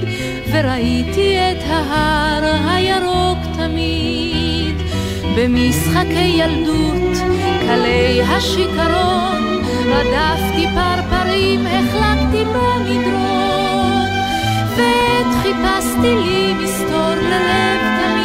וראיתי 0.52 1.36
את 1.38 1.62
ההר 1.66 2.44
הירוק 2.68 3.38
תמיד. 3.56 4.76
במשחקי 5.36 6.42
ילדות, 6.42 7.18
קלי 7.60 8.22
השיכרון, 8.22 9.62
רדפתי 9.86 10.66
פרפרים, 10.74 11.66
החלקתי 11.66 12.44
במדרון, 12.44 14.08
ועת 14.76 15.42
חיפשתי 15.42 16.14
לי 16.14 16.54
מסתור 16.54 17.14
ללב 17.14 17.80
תמיד, 17.80 18.19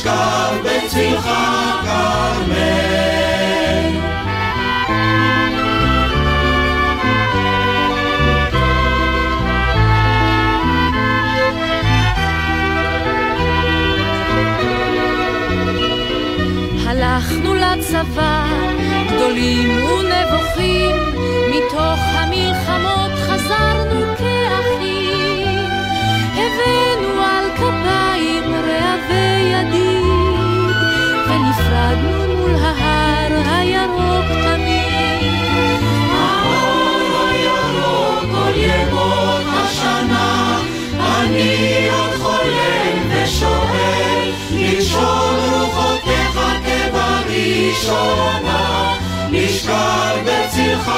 לשכב 0.00 0.54
בצלך 0.64 1.30
כרמל. 1.84 2.90
הלכנו 16.86 17.54
לצבא, 17.54 18.46
גדולים 19.06 19.84
ונבוכים, 19.84 20.96
מתוך 21.50 22.00
המלחמות 22.00 22.89
כבראשונה, 47.80 48.94
נשכב 49.30 50.16
בצלך 50.24 50.90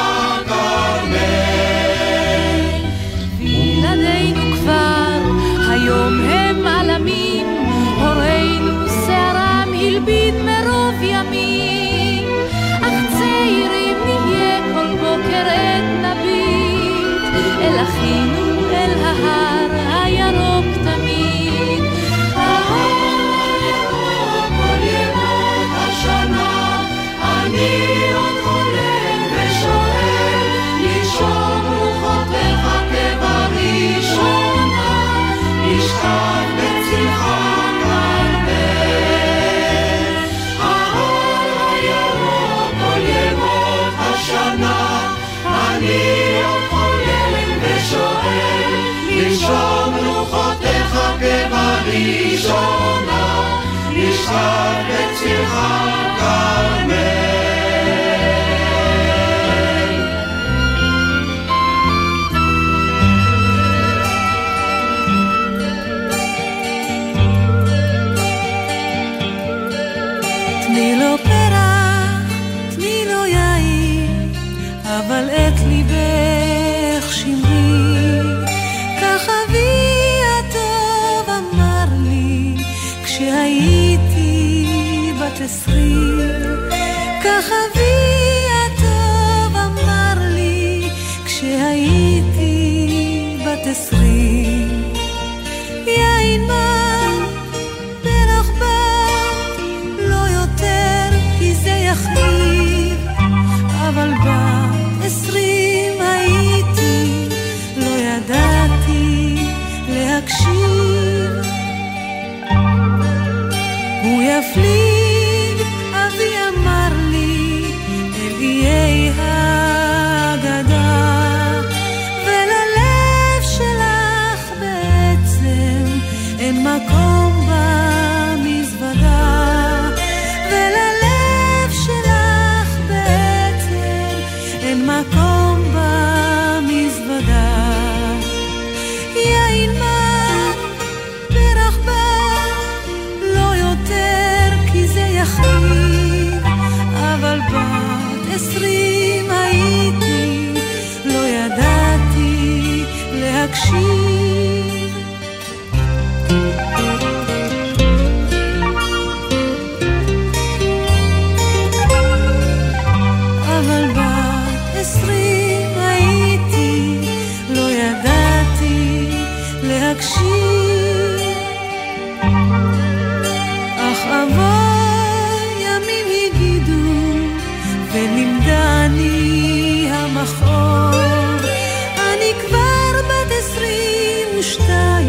כבראשונה, 52.41 53.60
לשכב 53.91 54.84
בצלך 54.89 55.51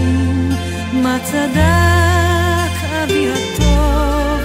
שנים, 0.04 0.50
מה 0.94 1.18
צדק 1.24 2.74
אבי 3.04 3.28
הטוב, 3.32 4.42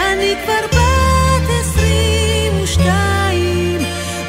אני 0.00 0.34
כבר 0.44 0.78
בת 0.78 1.50
עשרים 1.60 2.62
ושתיים, 2.62 3.80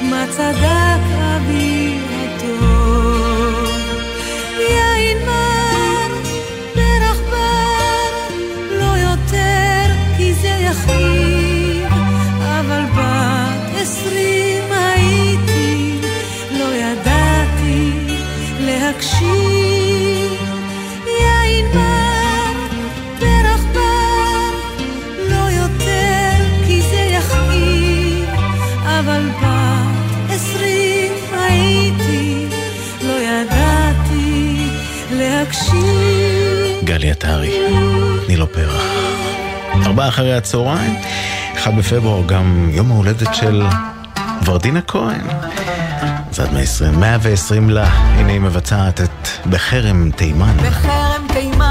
מה 0.01 0.25
צדק 0.29 1.01
אבי 1.19 1.70
ארבע 40.01 40.09
אחרי 40.09 40.33
הצהריים. 40.33 40.95
אחד 41.57 41.77
בפברואר 41.77 42.27
גם 42.27 42.69
יום 42.71 42.91
ההולדת 42.91 43.35
של 43.35 43.63
ורדינה 44.45 44.81
כהן. 44.81 45.21
אז 46.31 46.39
עד 46.39 46.53
120, 46.53 46.99
120 46.99 47.69
לה, 47.69 47.87
הנה 47.87 48.31
היא 48.31 48.39
מבצעת 48.39 49.01
את 49.01 49.27
בחרם 49.49 50.11
תימן. 50.15 50.57
בחרם 50.57 51.27
תימן 51.33 51.70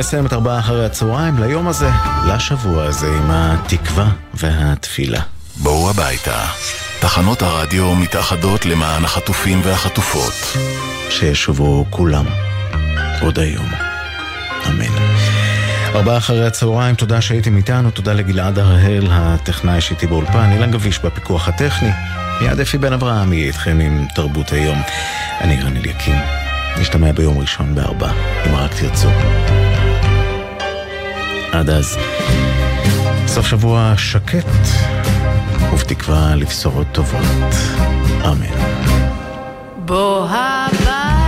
מסיים 0.00 0.26
את 0.26 0.32
ארבעה 0.32 0.58
אחרי 0.58 0.86
הצהריים 0.86 1.38
ליום 1.38 1.68
הזה, 1.68 1.90
לשבוע 2.28 2.84
הזה, 2.84 3.06
עם 3.06 3.30
התקווה 3.30 4.08
והתפילה. 4.34 5.20
בואו 5.56 5.90
הביתה. 5.90 6.44
תחנות 7.00 7.42
הרדיו 7.42 7.94
מתאחדות 7.94 8.66
למען 8.66 9.04
החטופים 9.04 9.60
והחטופות. 9.64 10.32
שישובו 11.10 11.84
כולם 11.90 12.24
עוד 13.20 13.38
היום. 13.38 13.68
אמן. 14.66 15.04
ארבעה 15.94 16.16
אחרי 16.16 16.46
הצהריים, 16.46 16.94
תודה 16.94 17.20
שהייתם 17.20 17.56
איתנו, 17.56 17.90
תודה 17.90 18.12
לגלעד 18.12 18.58
הראל, 18.58 19.06
הטכנאי 19.10 19.80
שאיתי 19.80 20.06
באולפן, 20.06 20.52
אילן 20.52 20.70
גביש 20.70 20.98
בפיקוח 20.98 21.48
הטכני. 21.48 21.90
מיד 22.40 22.60
אפי 22.60 22.78
בן 22.78 22.92
אברהם 22.92 23.32
יהיה 23.32 23.46
איתכם 23.46 23.78
עם 23.80 24.06
תרבות 24.14 24.52
היום. 24.52 24.82
אני 25.40 25.62
רן 25.62 25.76
אליקים. 25.76 26.16
נשתמע 26.80 27.12
ביום 27.12 27.38
ראשון 27.38 27.74
בארבע, 27.74 28.10
אם 28.46 28.54
רק 28.54 28.70
תרצו. 28.74 29.08
עד 31.52 31.70
אז, 31.70 31.96
סוף 33.26 33.46
שבוע 33.46 33.94
שקט, 33.96 34.46
ובתקווה 35.72 36.34
לבשורות 36.34 36.86
טובות. 36.92 37.54
אמן. 38.24 38.60
בוא 39.84 40.26
הביתה, 40.28 41.19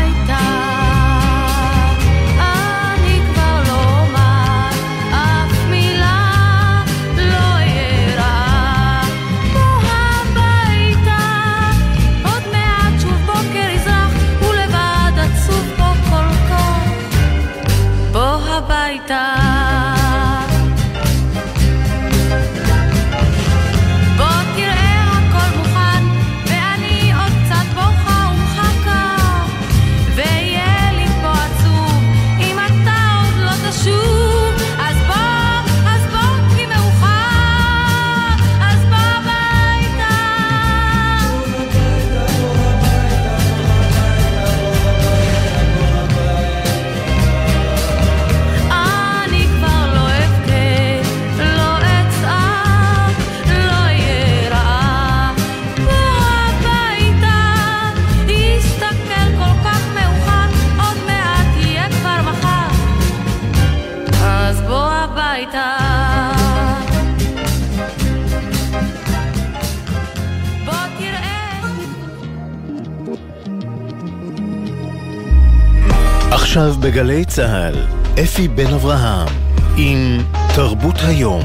עכשיו 76.53 76.75
בגלי 76.81 77.25
צה"ל, 77.25 77.75
אפי 78.23 78.49
בן 78.49 78.75
אברהם, 78.75 79.29
עם 79.77 80.19
תרבות 80.55 80.95
היום. 81.07 81.43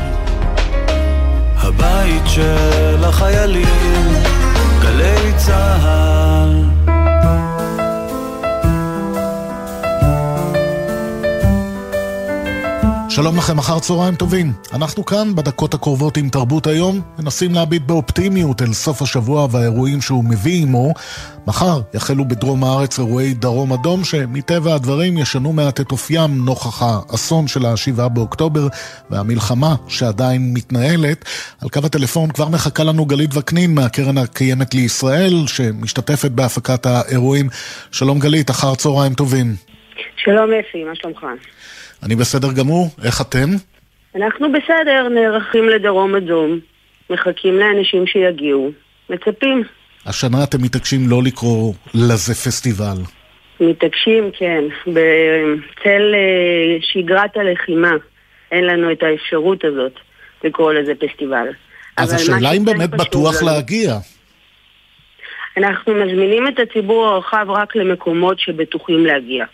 הבית 1.58 2.24
של 2.26 3.04
החיילים, 3.04 4.14
גלי 4.82 5.34
צה"ל. 5.38 6.37
שלום 13.18 13.38
לכם, 13.38 13.58
אחר 13.58 13.80
צהריים 13.80 14.16
טובים. 14.16 14.54
אנחנו 14.74 15.06
כאן 15.06 15.36
בדקות 15.36 15.74
הקרובות 15.74 16.18
עם 16.18 16.30
תרבות 16.30 16.68
היום, 16.68 17.02
מנסים 17.20 17.54
להביט 17.54 17.82
באופטימיות 17.82 18.62
אל 18.62 18.74
סוף 18.74 19.02
השבוע 19.02 19.48
והאירועים 19.52 20.02
שהוא 20.02 20.24
מביא 20.24 20.62
עמו. 20.62 20.94
מחר 21.48 21.82
יחלו 21.94 22.26
בדרום 22.28 22.64
הארץ 22.64 23.00
אירועי 23.00 23.34
דרום 23.34 23.74
אדום, 23.74 24.04
שמטבע 24.04 24.76
הדברים 24.76 25.18
ישנו 25.18 25.54
מעט 25.54 25.82
את 25.82 25.92
אופיים 25.92 26.46
נוכח 26.46 26.82
האסון 26.82 27.48
של 27.48 27.66
ה-7 27.66 28.08
באוקטובר 28.08 28.68
והמלחמה 29.10 29.76
שעדיין 29.88 30.54
מתנהלת. 30.54 31.26
על 31.62 31.70
קו 31.70 31.80
הטלפון 31.86 32.32
כבר 32.32 32.50
מחכה 32.50 32.84
לנו 32.84 33.06
גלית 33.06 33.30
וקנין 33.34 33.76
מהקרן 33.76 34.18
הקיימת 34.18 34.74
לישראל, 34.74 35.34
שמשתתפת 35.48 36.32
בהפקת 36.32 36.86
האירועים. 36.86 37.50
שלום 37.92 38.20
גלית, 38.20 38.50
אחר 38.50 38.76
צהריים 38.76 39.14
טובים. 39.14 39.56
שלום 40.18 40.50
אפי, 40.54 40.84
מה 40.84 40.96
שלומך? 40.96 41.26
אני 42.04 42.16
בסדר 42.16 42.48
גמור, 42.54 42.88
איך 43.06 43.22
אתם? 43.22 43.50
אנחנו 44.16 44.48
בסדר, 44.52 45.08
נערכים 45.10 45.70
לדרום 45.70 46.16
אדום, 46.16 46.60
מחכים 47.10 47.54
לאנשים 47.60 48.08
שיגיעו, 48.08 48.72
מצפים. 49.10 49.64
השנה 50.06 50.44
אתם 50.44 50.62
מתעקשים 50.62 51.10
לא 51.10 51.24
לקרוא 51.24 51.74
לזה 51.94 52.34
פסטיבל. 52.34 52.98
מתעקשים, 53.62 54.32
כן, 54.38 54.64
בצל 54.88 56.14
אה, 56.14 56.78
שגרת 56.82 57.38
הלחימה 57.38 57.92
אין 58.52 58.64
לנו 58.66 58.92
את 58.92 59.04
האפשרות 59.04 59.64
הזאת 59.66 59.94
לקרוא 60.44 60.74
לזה 60.74 60.94
פסטיבל. 60.96 61.48
אז 61.98 62.14
השאלה 62.14 62.52
אם 62.52 62.66
באמת 62.66 62.90
בטוח 62.90 63.42
לנו- 63.42 63.52
להגיע. 63.52 63.98
אנחנו 65.58 65.94
מזמינים 65.94 66.48
את 66.48 66.60
הציבור 66.60 67.06
הרחב 67.08 67.46
רק 67.50 67.76
למקומות 67.76 68.40
שבטוחים 68.40 69.06
להגיע. 69.06 69.46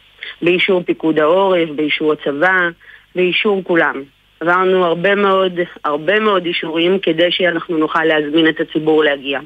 באישור 0.41 0.83
פיקוד 0.83 1.19
העורף, 1.19 1.69
באישור 1.75 2.13
הצבא, 2.13 2.69
באישור 3.15 3.61
כולם. 3.63 4.03
עברנו 4.39 4.85
הרבה 4.85 5.15
מאוד, 5.15 5.59
הרבה 5.85 6.19
מאוד 6.19 6.45
אישורים 6.45 6.99
כדי 6.99 7.31
שאנחנו 7.31 7.77
נוכל 7.77 8.03
להזמין 8.03 8.47
את 8.47 8.55
הציבור 8.59 9.03
להגיע. 9.03 9.39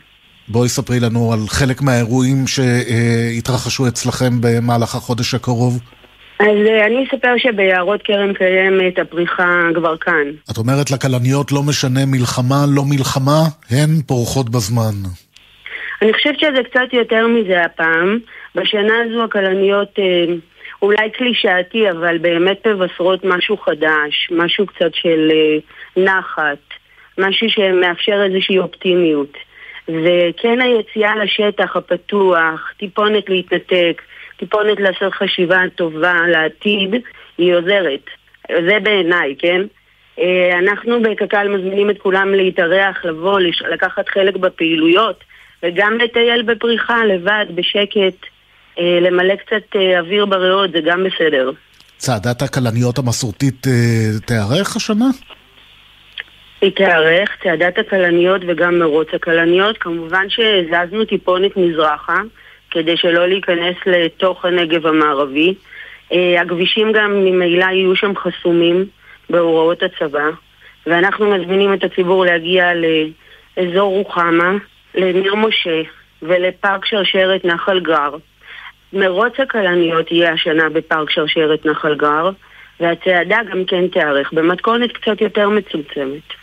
בואי 0.48 0.70
ספרי 0.70 1.00
לנו 1.00 1.34
על 1.34 1.40
חלק 1.48 1.82
מהאירועים 1.82 2.38
שהתרחשו 2.48 3.88
אצלכם 3.88 4.42
במהלך 4.42 4.96
החודש 4.96 5.34
הקרוב. 5.34 5.80
אז 6.40 6.58
אה, 6.68 6.86
אני 6.86 7.06
אספר 7.08 7.34
שביערות 7.38 8.02
כרם 8.04 8.34
קיימת 8.34 9.00
הפריחה 9.00 9.62
כבר 9.76 9.98
כאן. 9.98 10.28
את 10.52 10.58
אומרת 10.58 10.92
לכלניות 10.92 11.52
לא 11.52 11.64
משנה 11.64 12.06
מלחמה, 12.06 12.66
לא 12.76 12.84
מלחמה, 12.86 13.42
הן 13.72 14.02
פורחות 14.08 14.50
בזמן. 14.50 14.96
אני 16.02 16.14
חושבת 16.14 16.40
שזה 16.40 16.64
קצת 16.70 16.94
יותר 16.94 17.28
מזה 17.28 17.66
הפעם. 17.66 18.20
בשנה 18.56 18.94
הזו 19.06 19.24
הכלניות 19.24 20.00
אה, 20.00 20.36
אולי 20.82 21.10
קלישאתי, 21.10 21.92
אבל 21.92 22.18
באמת 22.18 22.68
מבשרות 22.68 23.24
משהו 23.24 23.58
חדש, 23.58 24.30
משהו 24.32 24.66
קצת 24.66 24.94
של 24.94 25.32
אה, 25.32 25.58
נחת, 26.04 26.58
משהו 27.18 27.50
שמאפשר 27.50 28.24
איזושהי 28.24 28.60
אופטימיות. 28.60 29.38
וכן 29.88 30.62
היציאה 30.62 31.16
לשטח 31.16 31.76
הפתוח, 31.76 32.74
טיפונת 32.78 33.30
להתנתק, 33.30 34.02
טיפונת 34.38 34.80
לעשות 34.80 35.14
חשיבה 35.14 35.62
טובה 35.76 36.22
לעתיד, 36.28 36.96
היא 37.38 37.56
עוזרת. 37.56 38.10
זה 38.50 38.80
בעיניי, 38.84 39.36
כן? 39.40 39.62
אה, 40.20 40.60
אנחנו 40.60 41.02
בקק"ל 41.02 41.48
מזמינים 41.48 41.90
את 41.90 41.98
כולם 41.98 42.34
להתארח, 42.34 43.06
לבוא, 43.06 43.40
לקחת 43.70 44.10
חלק 44.10 44.36
בפעילויות, 44.36 45.24
וגם 45.64 45.98
לטייל 45.98 46.42
בפריחה 46.42 47.06
לבד, 47.06 47.46
בשקט, 47.56 48.26
למלא 48.80 49.36
קצת 49.36 49.76
אה, 49.76 50.00
אוויר 50.00 50.26
בריאות, 50.26 50.72
זה 50.72 50.80
גם 50.86 51.04
בסדר. 51.04 51.52
צעדת 51.98 52.42
הכלניות 52.42 52.98
המסורתית 52.98 53.68
אה, 53.68 54.20
תיערך 54.26 54.76
השנה? 54.76 55.06
היא 56.62 56.72
תיערך, 56.72 57.30
צעדת 57.44 57.78
הכלניות 57.78 58.42
וגם 58.48 58.80
מרוץ 58.80 59.08
הכלניות. 59.14 59.78
כמובן 59.78 60.30
שהזזנו 60.30 61.06
טיפונת 61.06 61.58
מזרחה, 61.58 62.22
כדי 62.72 62.98
שלא 62.98 63.28
להיכנס 63.28 63.76
לתוך 63.86 64.46
הנגב 64.46 64.86
המערבי. 64.86 65.54
אה, 66.14 66.42
הכבישים 66.42 66.92
גם 66.92 67.12
ממילא 67.24 67.66
יהיו 67.66 67.96
שם 67.96 68.14
חסומים 68.16 68.86
בהוראות 69.30 69.84
הצבא, 69.84 70.30
ואנחנו 70.88 71.32
מזמינים 71.32 71.74
את 71.74 71.84
הציבור 71.84 72.26
להגיע 72.26 72.72
לאזור 72.74 73.92
רוחמה, 73.92 74.52
לניר 74.96 75.36
משה 75.36 75.82
ולפארק 76.22 76.86
שרשרת 76.86 77.46
נחל 77.46 77.80
גר. 77.80 78.16
מרוץ 78.94 79.34
הכלניות 79.40 80.12
יהיה 80.12 80.34
השנה 80.34 80.70
בפארק 80.70 81.10
שרשרת 81.10 81.66
נחל 81.66 81.96
גר, 81.96 82.30
והצעדה 82.80 83.38
גם 83.52 83.64
כן 83.68 83.88
תיערך 83.88 84.34
במתכונת 84.34 84.92
קצת 84.92 85.22
יותר 85.22 85.50
מצומצמת. 85.50 86.34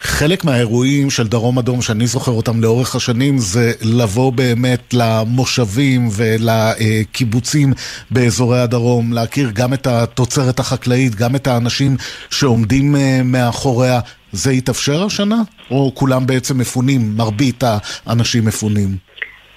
חלק 0.00 0.44
מהאירועים 0.44 1.10
של 1.10 1.26
דרום 1.26 1.58
אדום 1.58 1.82
שאני 1.82 2.06
זוכר 2.06 2.32
אותם 2.32 2.62
לאורך 2.62 2.96
השנים 2.96 3.38
זה 3.38 3.72
לבוא 3.82 4.32
באמת 4.32 4.94
למושבים 4.94 6.08
ולקיבוצים 6.16 7.72
באזורי 8.10 8.60
הדרום, 8.60 9.12
להכיר 9.12 9.50
גם 9.52 9.74
את 9.74 9.86
התוצרת 9.86 10.58
החקלאית, 10.58 11.14
גם 11.14 11.36
את 11.36 11.46
האנשים 11.46 11.96
שעומדים 12.30 12.96
אה, 12.96 13.20
מאחוריה, 13.24 14.00
זה 14.32 14.52
יתאפשר 14.52 15.04
השנה? 15.04 15.42
או 15.70 15.92
כולם 15.94 16.26
בעצם 16.26 16.58
מפונים, 16.58 17.16
מרבית 17.16 17.64
האנשים 18.06 18.44
מפונים? 18.44 19.09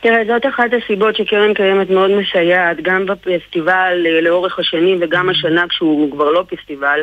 תראה, 0.04 0.24
זאת 0.28 0.46
אחת 0.46 0.70
הסיבות 0.74 1.16
שקרן 1.16 1.54
קיימת 1.54 1.90
מאוד 1.90 2.12
מסייעת, 2.12 2.78
גם 2.82 3.06
בפסטיבל 3.06 4.06
אה, 4.06 4.22
לאורך 4.22 4.60
השנים 4.60 4.98
וגם 5.02 5.30
השנה 5.30 5.68
כשהוא 5.68 6.12
כבר 6.12 6.32
לא 6.32 6.44
פסטיבל. 6.50 7.02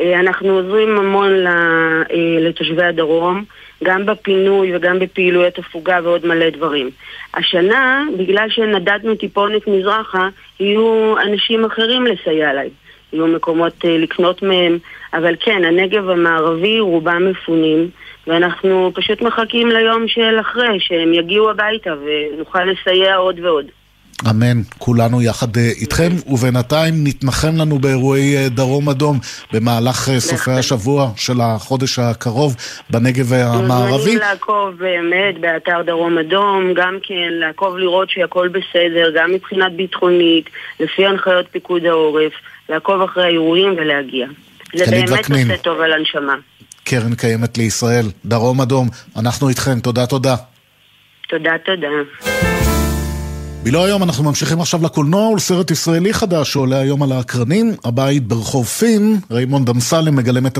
אה, 0.00 0.20
אנחנו 0.20 0.48
עוזרים 0.48 0.98
המון 0.98 1.46
אה, 1.46 2.02
לתושבי 2.40 2.84
הדרום, 2.84 3.44
גם 3.84 4.06
בפינוי 4.06 4.76
וגם 4.76 4.98
בפעילויות 4.98 5.58
הפוגה 5.58 5.98
ועוד 6.02 6.26
מלא 6.26 6.50
דברים. 6.50 6.90
השנה, 7.34 8.04
בגלל 8.18 8.48
שנדדנו 8.50 9.14
טיפונת 9.14 9.66
מזרחה, 9.66 10.28
יהיו 10.60 11.14
אנשים 11.22 11.64
אחרים 11.64 12.06
לסייע 12.06 12.52
להם. 12.52 12.70
יהיו 13.12 13.26
מקומות 13.26 13.84
לקנות 13.84 14.42
מהם, 14.42 14.78
אבל 15.14 15.34
כן, 15.40 15.64
הנגב 15.64 16.08
המערבי 16.08 16.80
רובם 16.80 17.30
מפונים, 17.30 17.90
ואנחנו 18.26 18.90
פשוט 18.94 19.22
מחכים 19.22 19.68
ליום 19.68 20.08
של 20.08 20.40
אחרי, 20.40 20.80
שהם 20.80 21.14
יגיעו 21.14 21.50
הביתה 21.50 21.90
ונוכל 22.04 22.64
לסייע 22.64 23.16
עוד 23.16 23.40
ועוד. 23.40 23.66
אמן, 24.30 24.62
כולנו 24.78 25.22
יחד 25.22 25.56
אה, 25.56 25.70
איתכם, 25.80 26.08
ובינתיים 26.26 26.94
נתנחם 27.04 27.56
לנו 27.56 27.78
באירועי 27.78 28.36
אה, 28.36 28.48
דרום 28.48 28.88
אדום 28.88 29.18
במהלך 29.52 30.08
אה, 30.08 30.20
סופי 30.20 30.50
השבוע 30.50 31.10
של 31.16 31.40
החודש 31.40 31.98
הקרוב 31.98 32.56
בנגב 32.90 33.32
המערבי. 33.32 33.92
מוזמנים 33.92 34.18
לעקוב 34.18 34.74
באמת 34.78 35.40
באתר 35.40 35.82
דרום 35.82 36.18
אדום, 36.18 36.72
גם 36.74 36.98
כן 37.02 37.28
לעקוב 37.30 37.76
לראות 37.76 38.10
שהכל 38.10 38.48
בסדר, 38.48 39.10
גם 39.14 39.32
מבחינת 39.32 39.72
ביטחונית, 39.72 40.50
לפי 40.80 41.06
הנחיות 41.06 41.46
פיקוד 41.50 41.84
העורף, 41.84 42.32
לעקוב 42.68 43.02
אחרי 43.02 43.24
האירועים 43.24 43.74
ולהגיע. 43.76 44.26
זה 44.74 44.84
באמת. 44.90 45.30
עושה 45.30 45.56
טוב 45.62 45.80
על 45.80 45.92
הנשמה. 45.92 46.34
קרן 46.88 47.14
קיימת 47.14 47.58
לישראל, 47.58 48.06
דרום 48.24 48.60
אדום, 48.60 48.88
אנחנו 49.16 49.48
איתכם, 49.48 49.80
תודה 49.80 50.06
תודה. 50.06 50.36
תודה, 51.28 51.50
תודה. 51.64 51.88
בילו 53.62 53.84
היום 53.84 54.02
אנחנו 54.02 54.24
ממשיכים 54.24 54.60
עכשיו 54.60 54.80
לקולנוע 54.84 55.28
ולסרט 55.28 55.70
ישראלי 55.70 56.14
חדש 56.14 56.52
שעולה 56.52 56.78
היום 56.78 57.02
על 57.02 57.12
האקרנים, 57.12 57.74
הבית 57.84 58.22
ברחוב 58.22 58.66
פין, 58.66 59.16
ריימונד 59.30 59.68
אמסלם 59.68 60.16
מגלם 60.16 60.46
את 60.46 60.56